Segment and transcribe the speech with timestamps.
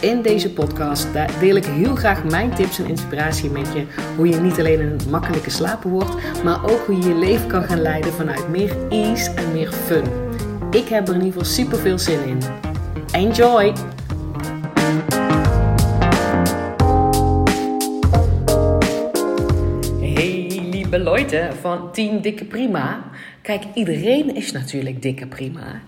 [0.00, 1.08] In deze podcast
[1.40, 3.84] deel ik heel graag mijn tips en inspiratie met je.
[4.16, 7.62] Hoe je niet alleen een makkelijke slaper wordt, maar ook hoe je je leven kan
[7.62, 10.04] gaan leiden vanuit meer ease en meer fun.
[10.70, 12.38] Ik heb er in ieder geval super veel zin in.
[13.12, 13.72] Enjoy!
[20.00, 23.04] Hey lieve Leute van Team Dikke Prima.
[23.42, 25.80] Kijk, iedereen is natuurlijk dikke prima.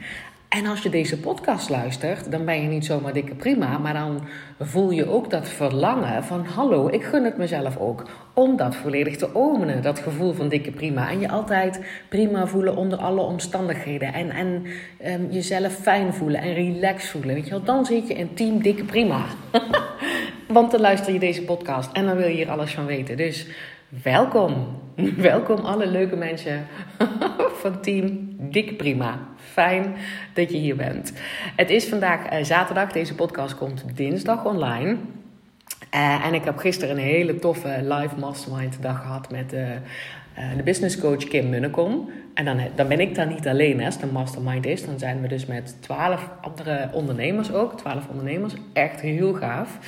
[0.53, 4.23] En als je deze podcast luistert, dan ben je niet zomaar dikke prima, maar dan
[4.61, 9.17] voel je ook dat verlangen van hallo, ik gun het mezelf ook om dat volledig
[9.17, 11.11] te omenen, dat gevoel van dikke prima.
[11.11, 14.67] En je altijd prima voelen onder alle omstandigheden en, en
[15.07, 17.35] um, jezelf fijn voelen en relaxed voelen.
[17.35, 19.25] Weet je wel, dan zit je in team dikke prima.
[20.49, 23.17] Want dan luister je deze podcast en dan wil je hier alles van weten.
[23.17, 23.47] Dus
[24.01, 24.81] welkom,
[25.17, 26.67] welkom alle leuke mensen
[27.61, 29.19] van team Dikke Prima.
[29.37, 29.95] Fijn
[30.35, 31.13] dat je hier bent.
[31.57, 32.93] Het is vandaag uh, zaterdag.
[32.93, 34.97] Deze podcast komt dinsdag online.
[35.95, 39.61] Uh, en ik heb gisteren een hele toffe live mastermind dag gehad met uh,
[40.57, 42.11] de business coach Kim Munnekom.
[42.35, 44.87] En dan, dan ben ik daar niet alleen als een mastermind is.
[44.87, 47.79] Dan zijn we dus met twaalf andere ondernemers ook.
[47.79, 48.55] Twaalf ondernemers.
[48.73, 49.79] Echt heel gaaf.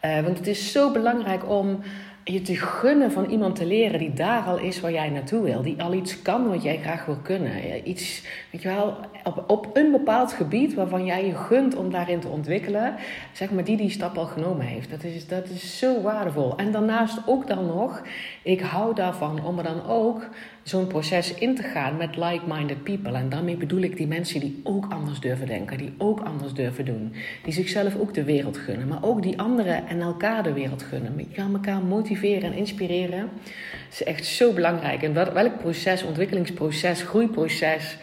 [0.00, 1.80] want het is zo belangrijk om
[2.24, 5.62] je te gunnen van iemand te leren die daar al is waar jij naartoe wil.
[5.62, 7.88] Die al iets kan wat jij graag wil kunnen.
[7.88, 12.20] Iets, weet je wel, op, op een bepaald gebied waarvan jij je gunt om daarin
[12.20, 12.94] te ontwikkelen.
[13.32, 14.90] Zeg maar die die stap al genomen heeft.
[14.90, 16.56] Dat is, dat is zo waardevol.
[16.56, 18.02] En daarnaast ook dan nog,
[18.42, 20.28] ik hou daarvan om er dan ook
[20.62, 23.12] zo'n proces in te gaan met like-minded people.
[23.12, 26.84] En daarmee bedoel ik die mensen die ook anders durven denken, die ook anders durven
[26.84, 27.12] doen.
[27.42, 31.32] Die zichzelf ook de wereld gunnen, maar ook die anderen en elkaar de wereld gunnen.
[31.34, 33.28] Kan elkaar motiveren en inspireren.
[33.90, 35.02] Is echt zo belangrijk.
[35.02, 37.96] En welk proces, ontwikkelingsproces, groeiproces,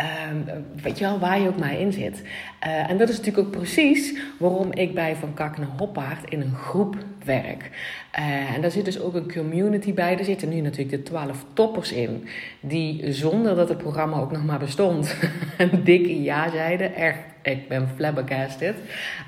[0.00, 2.22] Uh, weet je wel, waar je ook maar in zit.
[2.66, 6.40] Uh, en dat is natuurlijk ook precies waarom ik bij Van Kak naar Hoppaard in
[6.40, 7.70] een groep werk.
[8.18, 10.18] Uh, en daar zit dus ook een community bij.
[10.18, 12.28] Er zitten nu natuurlijk de twaalf toppers in.
[12.60, 15.16] Die zonder dat het programma ook nog maar bestond,
[15.58, 16.94] een dikke ja zeiden.
[16.94, 18.74] Echt, ik ben flabbergasted.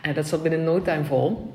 [0.02, 1.52] En dat zat binnen no time vol.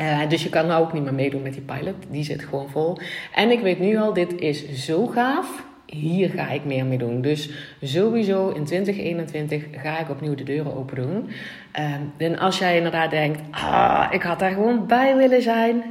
[0.00, 1.94] Uh, dus je kan nou ook niet meer meedoen met die pilot.
[2.08, 2.98] Die zit gewoon vol.
[3.34, 7.20] En ik weet nu al, dit is zo gaaf hier ga ik meer mee doen.
[7.20, 7.50] Dus
[7.82, 11.30] sowieso in 2021 ga ik opnieuw de deuren open doen.
[11.78, 15.82] Um, en als jij inderdaad denkt, ah, ik had daar gewoon bij willen zijn.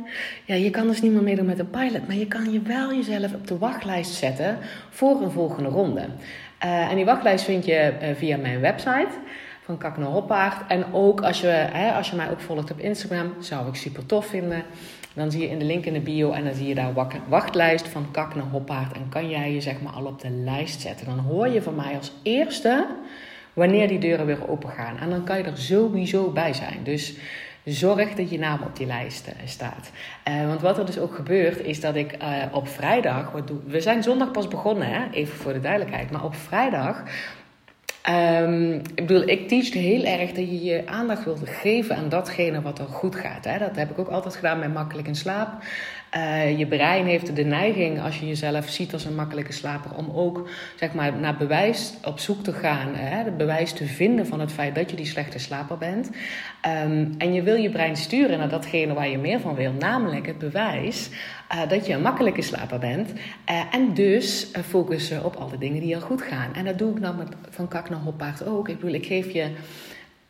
[0.45, 2.07] Ja, je kan dus niet meer meedoen met een pilot.
[2.07, 4.57] Maar je kan je wel jezelf op de wachtlijst zetten
[4.89, 6.05] voor een volgende ronde.
[6.66, 9.09] Uh, en die wachtlijst vind je uh, via mijn website
[9.69, 10.68] van Kak Hoppaard.
[10.68, 14.06] En ook als je, hè, als je mij ook volgt op Instagram, zou ik super
[14.06, 14.63] tof vinden.
[15.13, 16.94] Dan zie je in de link in de bio en dan zie je daar
[17.28, 18.94] wachtlijst van Kak naar Hoppaard.
[18.96, 21.06] En kan jij je zeg maar al op de lijst zetten.
[21.06, 22.85] Dan hoor je van mij als eerste
[23.53, 24.97] wanneer die deuren weer open gaan.
[24.97, 26.79] En dan kan je er sowieso bij zijn.
[26.84, 27.16] Dus
[27.63, 29.91] zorg dat je naam op die lijst uh, staat.
[30.28, 33.31] Uh, want wat er dus ook gebeurt, is dat ik uh, op vrijdag.
[33.31, 35.09] Wat we zijn zondag pas begonnen, hè?
[35.12, 36.12] even voor de duidelijkheid.
[36.12, 37.03] Maar op vrijdag
[38.07, 42.61] Um, ik bedoel, ik teach heel erg dat je je aandacht wilt geven aan datgene
[42.61, 43.45] wat er goed gaat.
[43.45, 43.57] Hè?
[43.57, 45.63] Dat heb ik ook altijd gedaan met makkelijk in slaap.
[46.16, 50.12] Uh, je brein heeft de neiging, als je jezelf ziet als een makkelijke slaper, om
[50.14, 52.96] ook zeg maar, naar bewijs op zoek te gaan.
[52.96, 53.24] Hè?
[53.24, 56.09] Het bewijs te vinden van het feit dat je die slechte slaper bent.
[56.86, 60.25] Um, en je wil je brein sturen naar datgene waar je meer van wil, namelijk
[60.25, 61.09] het bewijs
[61.53, 63.12] uh, dat je een makkelijke slaper bent.
[63.12, 66.53] Uh, en dus focussen op alle dingen die al goed gaan.
[66.53, 68.70] En dat doe ik dan met Van Kak naar Hoppaard ook.
[68.70, 69.52] Ik bedoel, ik geef je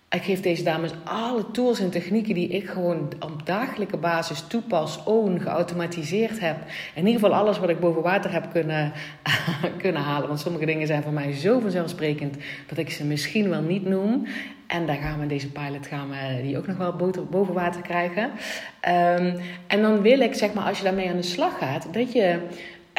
[0.09, 5.03] ik geef deze dames alle tools en technieken die ik gewoon op dagelijkse basis toepas,
[5.03, 6.58] own, geautomatiseerd heb.
[6.96, 8.92] In ieder geval alles wat ik boven water heb kunnen,
[9.84, 10.28] kunnen halen.
[10.28, 12.38] Want sommige dingen zijn voor mij zo vanzelfsprekend
[12.68, 14.28] dat ik ze misschien wel niet noem.
[14.68, 16.95] En daar gaan we deze pilot gaan we die ook nog wel
[17.30, 18.24] boven water krijgen.
[18.24, 19.36] Um,
[19.68, 22.39] en dan wil ik, zeg maar, als je daarmee aan de slag gaat, dat je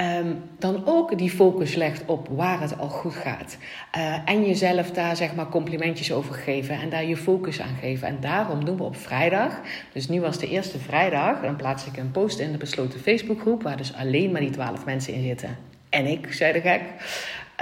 [0.01, 3.57] Um, dan ook die focus legt op waar het al goed gaat.
[3.97, 8.09] Uh, en jezelf daar zeg maar complimentjes over geven en daar je focus aan geven.
[8.09, 9.61] En daarom doen we op vrijdag,
[9.93, 13.63] dus nu was de eerste vrijdag, dan plaats ik een post in de besloten Facebookgroep,
[13.63, 15.57] waar dus alleen maar die twaalf mensen in zitten.
[15.89, 16.83] En ik, zei de gek.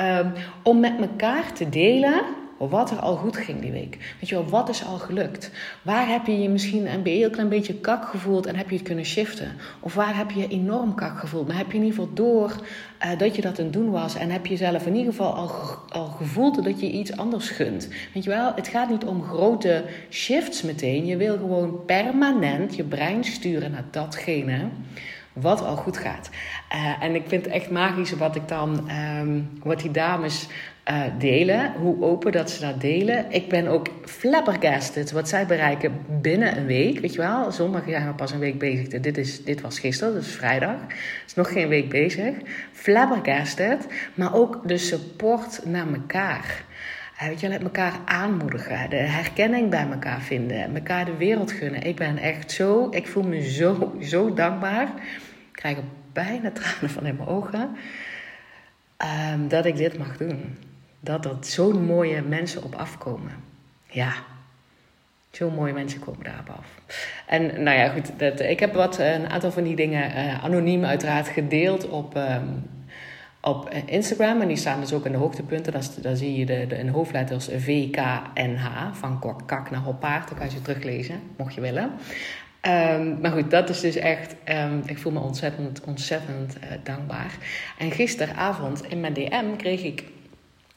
[0.01, 0.33] Um,
[0.63, 2.23] om met elkaar te delen
[2.59, 4.15] wat er al goed ging die week.
[4.21, 5.51] Weet je wel, wat is al gelukt?
[5.83, 8.85] Waar heb je je misschien een heel klein beetje kak gevoeld en heb je het
[8.85, 9.53] kunnen shiften?
[9.81, 12.53] Of waar heb je enorm kak gevoeld, maar heb je in ieder geval door
[13.05, 15.35] uh, dat je dat aan het doen was en heb je zelf in ieder geval
[15.35, 15.51] al,
[15.89, 17.89] al gevoeld dat je iets anders gunt?
[18.15, 21.07] Weet je wel, het gaat niet om grote shifts meteen.
[21.07, 24.69] Je wil gewoon permanent je brein sturen naar datgene
[25.41, 26.31] wat al goed gaat.
[26.75, 28.91] Uh, en ik vind het echt magisch wat ik dan,
[29.21, 30.47] um, wat die dames
[30.91, 33.31] uh, delen, hoe open dat ze dat delen.
[33.31, 36.99] Ik ben ook flabbergasted wat zij bereiken binnen een week.
[36.99, 38.89] Weet je wel, zondag zijn we pas een week bezig.
[38.89, 40.77] Dit, is, dit was gisteren, dus vrijdag.
[41.27, 42.35] Is nog geen week bezig.
[42.73, 46.65] Flabbergasted, maar ook de support naar elkaar.
[47.23, 51.83] Uh, weet je, wel, elkaar aanmoedigen, de herkenning bij elkaar vinden, elkaar de wereld gunnen.
[51.83, 54.89] Ik ben echt zo, ik voel me zo, zo dankbaar.
[55.49, 55.79] Ik krijg
[56.13, 57.77] bijna tranen van in mijn ogen.
[59.33, 60.57] Um, dat ik dit mag doen
[61.01, 63.33] dat er zo'n mooie mensen op afkomen.
[63.87, 64.13] Ja,
[65.31, 66.67] zo mooie mensen komen daarop af.
[67.27, 70.85] En nou ja, goed, dat, ik heb wat, een aantal van die dingen uh, anoniem
[70.85, 72.71] uiteraard gedeeld op, um,
[73.41, 74.41] op Instagram.
[74.41, 75.73] En die staan dus ook in de hoogtepunten.
[76.03, 80.29] Daar, zie je de, de, in hoofdletters VKNH, van kak naar hoppaard.
[80.29, 81.91] Dat kan je ze teruglezen, mocht je willen.
[82.63, 87.37] Um, maar goed, dat is dus echt, um, ik voel me ontzettend, ontzettend uh, dankbaar.
[87.79, 90.05] En gisteravond in mijn DM kreeg ik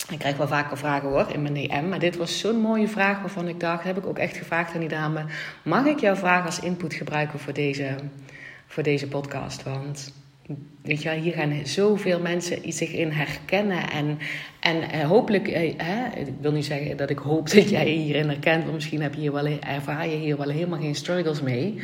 [0.10, 1.90] ik krijg wel vaker vragen hoor in mijn DM.
[1.90, 4.80] Maar dit was zo'n mooie vraag waarvan ik dacht, heb ik ook echt gevraagd aan
[4.80, 5.26] die dame.
[5.64, 7.96] Mag ik jouw vraag als input gebruiken voor deze,
[8.68, 9.64] voor deze podcast?
[9.64, 10.14] Want
[10.82, 13.90] weet je, hier gaan zoveel mensen zich in herkennen.
[13.90, 14.18] En,
[14.60, 18.30] en eh, hopelijk, eh, hè, ik wil niet zeggen dat ik hoop dat jij hierin
[18.30, 18.62] herkent.
[18.62, 21.82] Want misschien heb je hier wel, ervaar je hier wel helemaal geen struggles mee.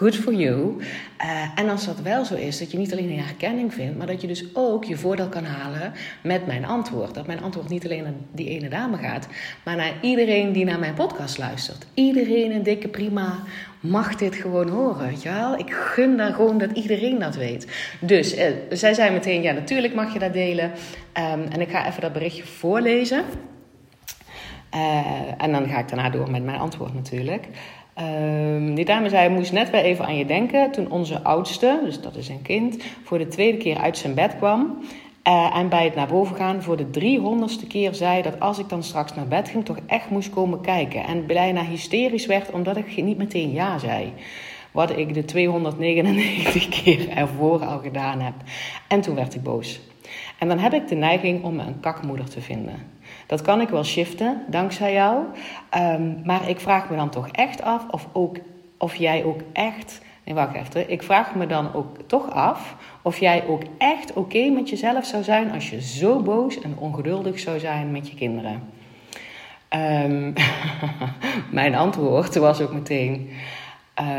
[0.00, 0.76] Good for you.
[0.78, 4.06] Uh, en als dat wel zo is, dat je niet alleen een herkenning vindt, maar
[4.06, 5.92] dat je dus ook je voordeel kan halen
[6.22, 7.14] met mijn antwoord.
[7.14, 9.28] Dat mijn antwoord niet alleen naar die ene dame gaat,
[9.64, 11.86] maar naar iedereen die naar mijn podcast luistert.
[11.94, 13.38] Iedereen een dikke prima
[13.80, 15.14] mag dit gewoon horen.
[15.24, 15.58] Wel?
[15.58, 17.66] Ik gun daar gewoon dat iedereen dat weet.
[18.00, 20.70] Dus uh, zij zei meteen: ja, natuurlijk mag je dat delen.
[21.14, 23.24] Um, en ik ga even dat berichtje voorlezen.
[24.74, 27.48] Uh, en dan ga ik daarna door met mijn antwoord natuurlijk.
[28.00, 32.00] Um, die dame zei, moest net weer even aan je denken toen onze oudste, dus
[32.00, 34.78] dat is een kind, voor de tweede keer uit zijn bed kwam.
[35.28, 38.68] Uh, en bij het naar boven gaan voor de driehonderdste keer zei dat als ik
[38.68, 41.04] dan straks naar bed ging, toch echt moest komen kijken.
[41.04, 44.12] En bijna hysterisch werd omdat ik niet meteen ja zei.
[44.70, 48.34] Wat ik de 299 keer ervoor al gedaan heb.
[48.88, 49.80] En toen werd ik boos.
[50.38, 52.99] En dan heb ik de neiging om me een kakmoeder te vinden.
[53.30, 55.24] Dat kan ik wel shiften, dankzij jou.
[55.76, 58.36] Um, maar ik vraag me dan toch echt af of, ook,
[58.78, 60.00] of jij ook echt.
[60.24, 60.90] Nee, wacht even.
[60.90, 65.22] Ik vraag me dan ook toch af of jij ook echt oké met jezelf zou
[65.22, 68.62] zijn als je zo boos en ongeduldig zou zijn met je kinderen.
[70.04, 70.32] Um,
[71.60, 73.30] mijn antwoord was ook meteen.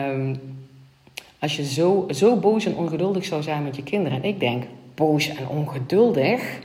[0.09, 0.39] Um,
[1.39, 4.17] als je zo, zo boos en ongeduldig zou zijn met je kinderen.
[4.17, 4.63] En ik denk,
[4.95, 6.59] boos en ongeduldig.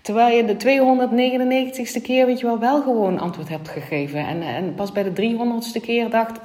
[0.00, 4.26] Terwijl je de 299ste keer, weet je wel, wel gewoon antwoord hebt gegeven.
[4.26, 6.36] En, en pas bij de 300ste keer dacht,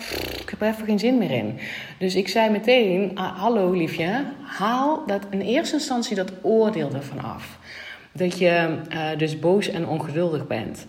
[0.42, 1.60] ik heb er even geen zin meer in.
[2.00, 7.24] Dus ik zei meteen, ah, hallo liefje, haal dat in eerste instantie dat oordeel ervan
[7.24, 7.58] af.
[8.12, 10.86] Dat je uh, dus boos en ongeduldig bent.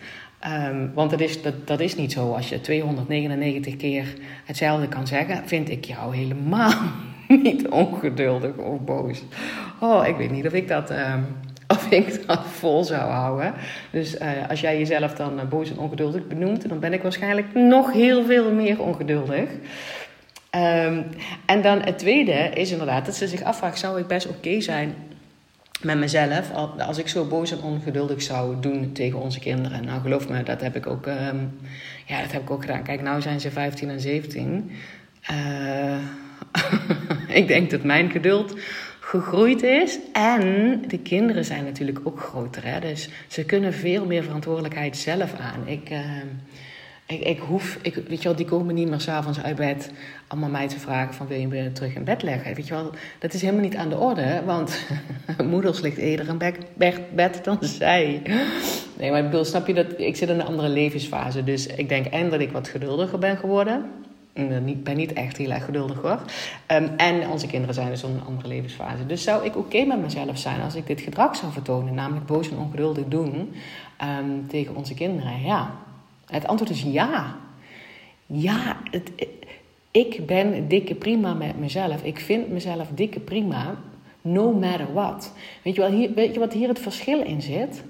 [0.68, 2.32] Um, want dat is, dat, dat is niet zo.
[2.32, 4.14] Als je 299 keer
[4.44, 6.72] hetzelfde kan zeggen, vind ik jou helemaal
[7.42, 9.22] niet ongeduldig of boos.
[9.80, 10.90] Oh, ik weet niet of ik dat...
[10.90, 11.26] Um,
[11.76, 13.54] of ik dat vol zou houden.
[13.90, 17.54] Dus uh, als jij jezelf dan uh, boos en ongeduldig benoemt, dan ben ik waarschijnlijk
[17.54, 19.48] nog heel veel meer ongeduldig.
[20.56, 21.06] Um,
[21.46, 24.94] en dan het tweede is inderdaad dat ze zich afvraagt: zou ik best oké zijn
[25.80, 29.84] met mezelf als ik zo boos en ongeduldig zou doen tegen onze kinderen?
[29.84, 31.58] Nou, geloof me, dat heb ik ook, um,
[32.06, 32.82] ja, dat heb ik ook gedaan.
[32.82, 34.70] Kijk, nou zijn ze 15 en 17.
[35.30, 35.96] Uh,
[37.40, 38.54] ik denk dat mijn geduld
[39.06, 39.98] gegroeid is.
[40.12, 42.64] En de kinderen zijn natuurlijk ook groter.
[42.64, 42.80] Hè?
[42.80, 45.66] Dus ze kunnen veel meer verantwoordelijkheid zelf aan.
[45.66, 45.98] Ik, uh,
[47.06, 49.90] ik, ik hoef, ik, weet je wel, die komen niet meer s'avonds uit bed
[50.26, 52.54] allemaal mij te vragen van wil je me terug in bed leggen.
[52.54, 54.42] Weet je wel, dat is helemaal niet aan de orde.
[54.44, 54.86] Want
[55.50, 56.54] moeders ligt eerder in
[57.14, 58.22] bed dan zij.
[58.98, 59.86] Nee, maar ik bedoel, snap je dat?
[59.96, 61.44] Ik zit in een andere levensfase.
[61.44, 63.90] Dus ik denk en dat ik wat geduldiger ben geworden.
[64.64, 66.20] Ik ben niet echt heel erg geduldig hoor.
[66.72, 69.06] Um, en onze kinderen zijn dus in een andere levensfase.
[69.06, 72.50] Dus zou ik oké met mezelf zijn als ik dit gedrag zou vertonen, namelijk boos
[72.50, 73.54] en ongeduldig doen
[74.20, 75.42] um, tegen onze kinderen?
[75.42, 75.70] Ja.
[76.26, 77.36] Het antwoord is ja.
[78.26, 79.10] Ja, het,
[79.90, 82.02] ik ben dikke prima met mezelf.
[82.02, 83.74] Ik vind mezelf dikke prima,
[84.22, 85.32] no matter what.
[85.62, 87.82] Weet je, wel, hier, weet je wat hier het verschil in zit?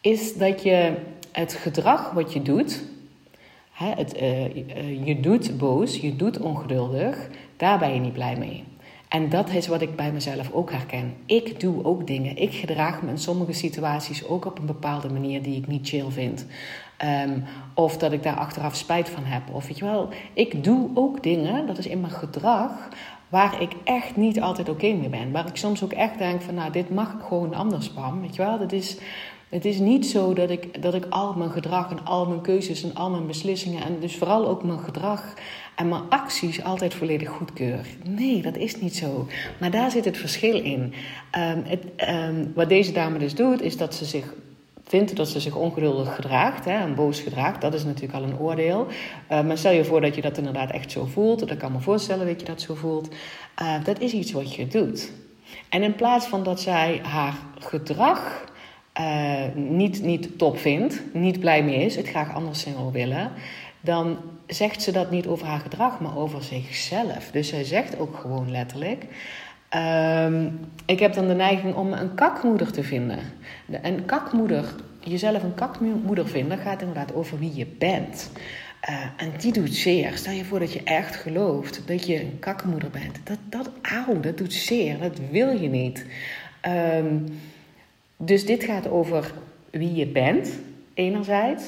[0.00, 0.92] Is dat je
[1.32, 2.82] het gedrag wat je doet,
[3.96, 8.64] het, uh, je doet boos, je doet ongeduldig, daar ben je niet blij mee.
[9.12, 11.14] En dat is wat ik bij mezelf ook herken.
[11.26, 12.36] Ik doe ook dingen.
[12.36, 16.10] Ik gedraag me in sommige situaties ook op een bepaalde manier die ik niet chill
[16.10, 16.46] vind.
[16.96, 17.38] Ehm,
[17.74, 19.42] of dat ik daar achteraf spijt van heb.
[19.52, 22.88] Of weet je wel, ik doe ook dingen, dat is in mijn gedrag,
[23.28, 25.32] waar ik echt niet altijd oké mee ben.
[25.32, 28.20] Waar ik soms ook echt denk van, nou, dit mag gewoon anders, Pam.
[28.20, 28.98] Weet je wel, dat is...
[29.52, 32.82] Het is niet zo dat ik, dat ik al mijn gedrag en al mijn keuzes
[32.82, 35.34] en al mijn beslissingen en dus vooral ook mijn gedrag
[35.76, 37.86] en mijn acties altijd volledig goedkeur.
[38.04, 39.26] Nee, dat is niet zo.
[39.60, 40.92] Maar daar zit het verschil in.
[41.30, 44.34] Ehm, het, ehm, wat deze dame dus doet, is dat ze zich
[44.84, 47.60] vindt dat ze zich ongeduldig gedraagt hè, en boos gedraagt.
[47.60, 48.86] Dat is natuurlijk al een oordeel.
[49.30, 51.48] Uh, maar stel je voor dat je dat inderdaad echt zo voelt.
[51.48, 53.08] Dat kan me voorstellen dat je dat zo voelt.
[53.84, 55.12] Dat is iets wat je doet.
[55.68, 58.50] En in plaats van dat zij haar gedrag
[59.00, 63.30] uh, niet, niet top vindt, niet blij mee is, het graag anders wil willen,
[63.80, 67.30] dan zegt ze dat niet over haar gedrag, maar over zichzelf.
[67.30, 69.06] Dus zij zegt ook gewoon letterlijk:
[69.76, 73.18] Um, ik heb dan de neiging om een kakmoeder te vinden.
[73.82, 78.30] Een kakmoeder, jezelf een kakmoeder vinden, gaat inderdaad over wie je bent.
[78.90, 80.12] Uh, en die doet zeer.
[80.14, 83.20] Stel je voor dat je echt gelooft dat je een kakmoeder bent.
[83.24, 84.98] Dat, dat, auw, dat doet zeer.
[84.98, 86.06] Dat wil je niet.
[86.96, 87.24] Um,
[88.24, 89.32] dus dit gaat over
[89.70, 90.58] wie je bent,
[90.94, 91.62] enerzijds.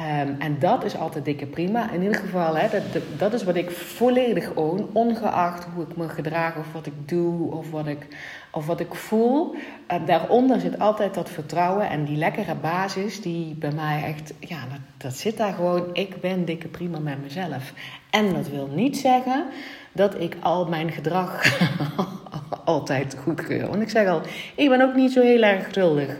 [0.00, 1.90] Um, en dat is altijd dikke prima.
[1.90, 4.88] In ieder geval, hè, dat, dat is wat ik volledig own.
[4.92, 8.06] Ongeacht hoe ik me gedraag of wat ik doe of wat ik,
[8.52, 9.54] of wat ik voel.
[9.54, 14.32] Uh, daaronder zit altijd dat vertrouwen en die lekkere basis die bij mij echt...
[14.38, 15.90] Ja, dat, dat zit daar gewoon.
[15.92, 17.72] Ik ben dikke prima met mezelf.
[18.10, 19.44] En dat wil niet zeggen
[19.92, 21.42] dat ik al mijn gedrag
[22.64, 23.68] altijd goedkeur.
[23.68, 24.20] Want ik zeg al,
[24.54, 26.18] ik ben ook niet zo heel erg geduldig.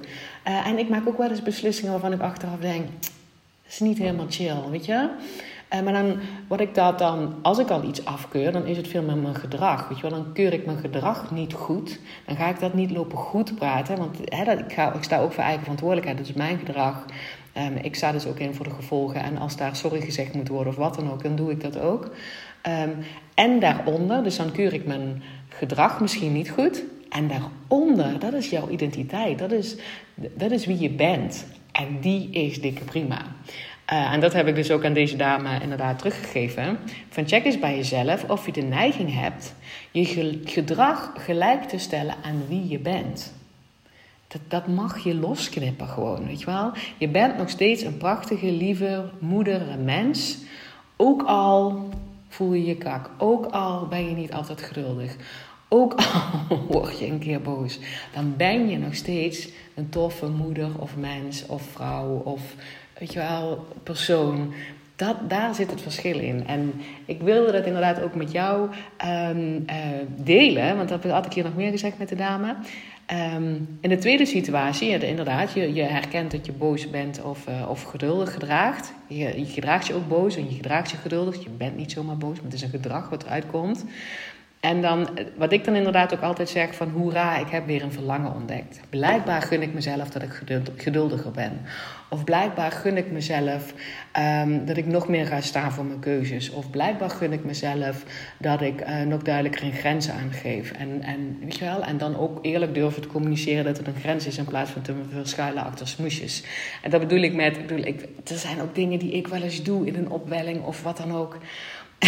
[0.49, 2.87] Uh, en ik maak ook wel eens beslissingen waarvan ik achteraf denk
[3.68, 5.08] is niet helemaal chill, weet je.
[5.75, 6.18] Uh, maar dan,
[6.49, 9.34] wat ik dat dan, als ik al iets afkeur, dan is het veel met mijn
[9.34, 9.88] gedrag.
[9.88, 11.99] Weet je wel, dan keur ik mijn gedrag niet goed.
[12.26, 13.96] Dan ga ik dat niet lopen goed praten.
[13.96, 16.18] Want dat, ik, ga, ik sta ook voor eigen verantwoordelijkheid.
[16.18, 17.04] Dat is mijn gedrag.
[17.56, 19.22] Um, ik sta dus ook in voor de gevolgen.
[19.22, 21.78] En als daar sorry gezegd moet worden of wat dan ook, dan doe ik dat
[21.78, 22.10] ook.
[22.67, 22.97] Um,
[23.35, 26.83] en daaronder, dus dan keur ik mijn gedrag misschien niet goed.
[27.09, 29.38] En daaronder, dat is jouw identiteit.
[29.38, 29.76] Dat is,
[30.14, 31.47] dat is wie je bent.
[31.73, 33.19] En die is dikke prima.
[33.93, 36.79] Uh, en dat heb ik dus ook aan deze dame inderdaad teruggegeven.
[37.09, 39.55] Van check eens bij jezelf of je de neiging hebt
[39.90, 43.35] je gedrag gelijk te stellen aan wie je bent.
[44.26, 46.73] Dat, dat mag je losknippen gewoon, weet je wel.
[46.99, 50.38] Je bent nog steeds een prachtige, lieve moeder, een mens.
[50.97, 51.88] Ook al
[52.30, 53.10] voel je je kak.
[53.18, 55.16] Ook al ben je niet altijd geduldig.
[55.68, 57.78] Ook al word je een keer boos,
[58.14, 62.54] dan ben je nog steeds een toffe moeder of mens of vrouw of
[62.99, 64.52] weet je wel, persoon.
[64.96, 66.46] Dat, daar zit het verschil in.
[66.46, 66.72] En
[67.04, 68.68] ik wilde dat inderdaad ook met jou
[69.04, 69.76] um, uh,
[70.16, 72.56] delen, want dat had ik hier nog meer gezegd met de dame.
[73.12, 77.69] Um, in de tweede situatie, inderdaad, je, je herkent dat je boos bent of, uh,
[77.69, 78.93] of geduldig gedraagt.
[79.07, 81.43] Je, je gedraagt je ook boos en je gedraagt je geduldig.
[81.43, 83.85] Je bent niet zomaar boos, maar het is een gedrag wat eruit komt.
[84.61, 87.93] En dan, wat ik dan inderdaad ook altijd zeg van hoera, ik heb weer een
[87.93, 88.81] verlangen ontdekt.
[88.90, 90.43] Blijkbaar gun ik mezelf dat ik
[90.76, 91.61] geduldiger ben.
[92.09, 93.75] Of blijkbaar gun ik mezelf
[94.19, 96.50] um, dat ik nog meer ga staan voor mijn keuzes.
[96.50, 98.05] Of blijkbaar gun ik mezelf
[98.38, 100.73] dat ik uh, nog duidelijker een grenzen aangeef.
[100.73, 104.00] En, en, weet je wel, en dan ook eerlijk durven te communiceren dat het een
[104.00, 106.43] grens is in plaats van te verschuilen achter smoesjes.
[106.83, 109.87] En dat bedoel ik met, ik, er zijn ook dingen die ik wel eens doe
[109.87, 111.38] in een opwelling of wat dan ook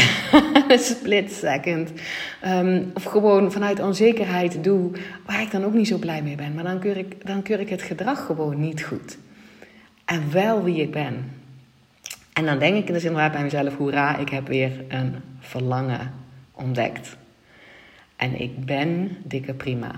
[0.90, 1.92] split second.
[2.46, 4.90] Um, of gewoon vanuit onzekerheid doe
[5.26, 6.54] waar ik dan ook niet zo blij mee ben.
[6.54, 9.18] Maar dan keur ik, dan keur ik het gedrag gewoon niet goed.
[10.04, 11.30] En wel wie ik ben.
[12.32, 16.12] En dan denk ik dus inderdaad bij mezelf: hoera, ik heb weer een verlangen
[16.52, 17.16] ontdekt.
[18.16, 19.90] En ik ben dikke prima.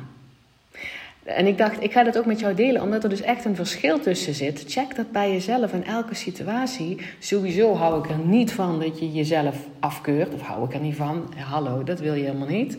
[1.25, 3.57] En ik dacht, ik ga dat ook met jou delen, omdat er dus echt een
[3.57, 4.65] verschil tussen zit.
[4.67, 6.99] Check dat bij jezelf in elke situatie.
[7.19, 10.97] Sowieso hou ik er niet van dat je jezelf afkeurt, of hou ik er niet
[10.97, 11.35] van.
[11.37, 12.79] Hallo, dat wil je helemaal niet.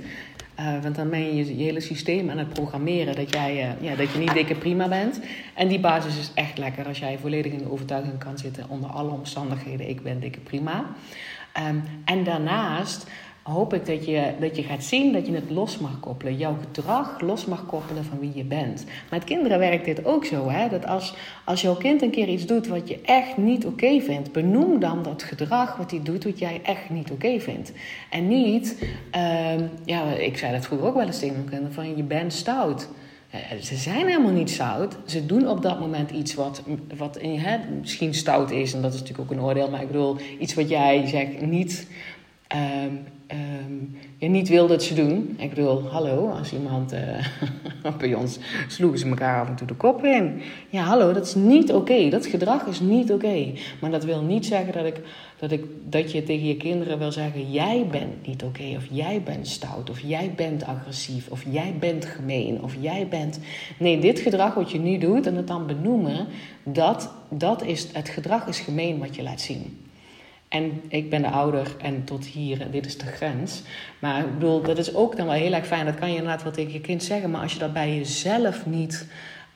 [0.60, 3.96] Uh, want dan ben je je hele systeem aan het programmeren dat, jij, uh, ja,
[3.96, 5.20] dat je niet dikke prima bent.
[5.54, 8.90] En die basis is echt lekker als jij volledig in de overtuiging kan zitten onder
[8.90, 9.90] alle omstandigheden.
[9.90, 10.86] Ik ben dikke prima.
[11.70, 13.08] Um, en daarnaast
[13.52, 16.38] hoop ik dat je, dat je gaat zien dat je het los mag koppelen.
[16.38, 18.86] Jouw gedrag los mag koppelen van wie je bent.
[19.10, 20.50] Met kinderen werkt dit ook zo.
[20.50, 20.70] Hè?
[20.70, 24.32] Dat als, als jouw kind een keer iets doet wat je echt niet oké vindt,
[24.32, 27.72] benoem dan dat gedrag wat hij doet wat jij echt niet oké vindt.
[28.10, 28.86] En niet,
[29.16, 29.54] uh,
[29.86, 32.88] ja, ik zei dat vroeger ook wel eens tegen mijn kinderen, van je bent stout.
[33.62, 34.98] ze zijn helemaal niet stout.
[35.06, 36.64] Ze doen op dat moment iets wat,
[36.98, 38.74] wat hè, misschien stout is.
[38.74, 39.70] En dat is natuurlijk ook een oordeel.
[39.70, 41.88] Maar ik bedoel, iets wat jij zegt niet
[42.56, 43.00] um,
[43.32, 45.36] um, je niet wil dat ze doen.
[45.38, 47.00] Ik bedoel, hallo, als iemand uh,
[48.00, 50.42] bij ons sloegen ze elkaar af en toe de kop in.
[50.70, 52.10] Ja, hallo, dat is niet oké.
[52.10, 53.52] Dat gedrag is niet oké.
[53.82, 55.02] Maar dat wil niet zeggen dat, ik,
[55.40, 59.22] dat, ik, dat je tegen je kinderen wil zeggen: jij bent niet oké, of jij
[59.24, 63.40] bent stout, of jij bent agressief, of jij bent gemeen, of jij bent.
[63.78, 66.28] Nee, dit gedrag wat je nu doet en het dan benoemen,
[66.64, 69.85] dat, dat is, het gedrag is gemeen wat je laat zien.
[70.48, 73.62] En ik ben de ouder en tot hier, en dit is de grens.
[74.00, 75.86] Maar ik bedoel, dat is ook dan wel heel erg fijn.
[75.86, 77.32] Dat kan je inderdaad wel tegen je kind zeggen.
[77.32, 79.08] Maar als je dat bij jezelf niet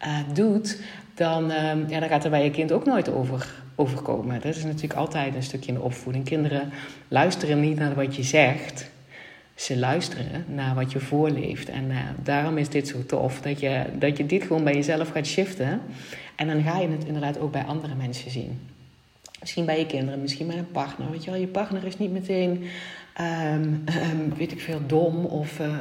[0.06, 0.82] uh, doet,
[1.14, 4.42] dan, uh, ja, dan gaat er bij je kind ook nooit over, overkomen.
[4.42, 6.26] Dat is natuurlijk altijd een stukje in de opvoeding.
[6.26, 6.70] Kinderen
[7.08, 8.90] luisteren niet naar wat je zegt.
[9.56, 11.70] Ze luisteren naar wat je voorleeft.
[11.70, 13.42] En uh, daarom is dit zo tof.
[13.42, 15.82] Dat je, dat je dit gewoon bij jezelf gaat shiften.
[16.36, 18.60] En dan ga je het inderdaad ook bij andere mensen zien.
[19.40, 21.12] Misschien bij je kinderen, misschien bij een partner.
[21.12, 22.64] Weet je wel, je partner is niet meteen,
[23.22, 25.78] um, um, weet ik veel, dom of, uh,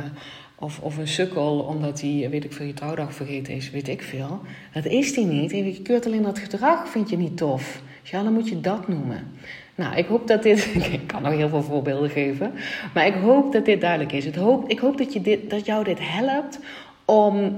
[0.54, 4.02] of, of een sukkel omdat hij, weet ik veel, je trouwdag vergeten is, weet ik
[4.02, 4.40] veel.
[4.72, 5.50] Dat is hij niet.
[5.50, 7.82] Je keurt alleen dat gedrag, vind je niet tof.
[8.02, 9.32] Ja, dan moet je dat noemen.
[9.74, 10.74] Nou, ik hoop dat dit.
[10.92, 12.52] Ik kan nog heel veel voorbeelden geven.
[12.94, 14.24] Maar ik hoop dat dit duidelijk is.
[14.24, 16.58] Ik hoop, ik hoop dat, je dit, dat jou dit helpt
[17.04, 17.56] om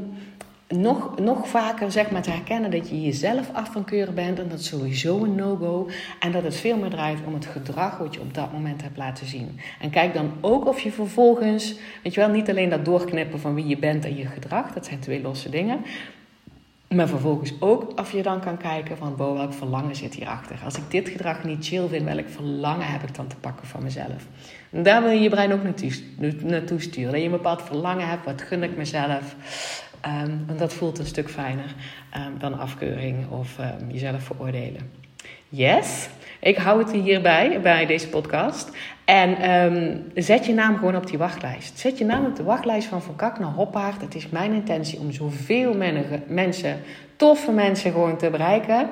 [0.77, 4.39] nog, nog vaker zeg maar, te herkennen dat je jezelf af van keuren bent.
[4.39, 5.89] En dat is sowieso een no-go.
[6.21, 8.97] En dat het veel meer draait om het gedrag wat je op dat moment hebt
[8.97, 9.61] laten zien.
[9.81, 13.55] En kijk dan ook of je vervolgens, weet je wel, niet alleen dat doorknippen van
[13.55, 14.73] wie je bent en je gedrag.
[14.73, 15.81] Dat zijn twee losse dingen.
[16.95, 20.61] Maar vervolgens ook of je dan kan kijken van, wow, welk verlangen zit hierachter?
[20.65, 23.83] Als ik dit gedrag niet chill vind, welk verlangen heb ik dan te pakken van
[23.83, 24.27] mezelf?
[24.71, 25.93] En daar wil je je brein ook naartoe,
[26.43, 27.11] naartoe sturen.
[27.11, 29.37] Dat je een bepaald verlangen hebt, wat gun ik mezelf?
[30.07, 31.75] Um, want dat voelt een stuk fijner
[32.17, 34.91] um, dan afkeuring of um, jezelf veroordelen.
[35.49, 36.09] Yes,
[36.41, 38.71] ik hou het hierbij, bij deze podcast.
[39.05, 39.37] En
[40.15, 41.79] zet je naam gewoon op die wachtlijst.
[41.79, 44.01] Zet je naam op de wachtlijst van Van Kak naar Hoppaard.
[44.01, 45.75] Het is mijn intentie om zoveel
[46.27, 46.81] mensen,
[47.17, 48.91] toffe mensen gewoon te bereiken.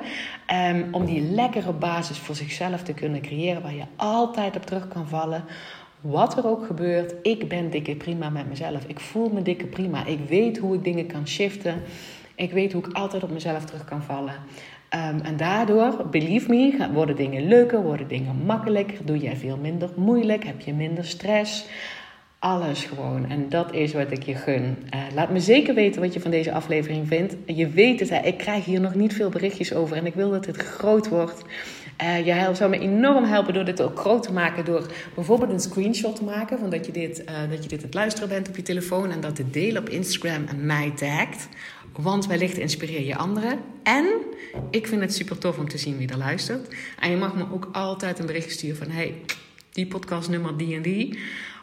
[0.91, 5.07] om die lekkere basis voor zichzelf te kunnen creëren waar je altijd op terug kan
[5.07, 5.43] vallen
[6.01, 8.83] wat er ook gebeurt, ik ben dikke prima met mezelf.
[8.87, 10.05] Ik voel me dikke prima.
[10.05, 11.81] Ik weet hoe ik dingen kan shiften.
[12.35, 14.33] Ik weet hoe ik altijd op mezelf terug kan vallen.
[14.33, 19.05] Um, en daardoor, believe me, worden dingen leuker, worden dingen makkelijker.
[19.05, 21.65] Doe jij veel minder moeilijk, heb je minder stress.
[22.39, 23.29] Alles gewoon.
[23.29, 24.77] En dat is wat ik je gun.
[24.95, 27.35] Uh, laat me zeker weten wat je van deze aflevering vindt.
[27.45, 29.97] Je weet het, hè, ik krijg hier nog niet veel berichtjes over.
[29.97, 31.43] En ik wil dat dit groot wordt.
[32.01, 34.65] Uh, je zou me enorm helpen door dit ook groot te maken.
[34.65, 34.85] Door
[35.15, 38.29] bijvoorbeeld een screenshot te maken van dat je dit, uh, dat je dit het luisteren
[38.29, 39.11] bent op je telefoon.
[39.11, 41.47] En dat te delen op Instagram en mij tagt.
[41.95, 43.59] Want wellicht inspireer je anderen.
[43.83, 44.05] En
[44.71, 46.75] ik vind het super tof om te zien wie er luistert.
[46.99, 48.89] En je mag me ook altijd een bericht sturen van...
[48.89, 49.21] Hey,
[49.71, 51.19] die podcastnummer die en die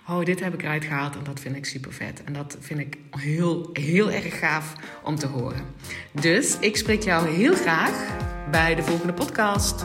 [0.08, 2.24] oh, dit heb ik eruit gehaald en dat vind ik super vet.
[2.24, 4.72] En dat vind ik heel, heel erg gaaf
[5.04, 5.64] om te horen.
[6.12, 8.16] Dus ik spreek jou heel graag
[8.50, 9.84] bij de volgende podcast.